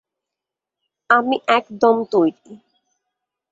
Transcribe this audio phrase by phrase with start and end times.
[1.09, 2.53] আমি একদম তৈরি।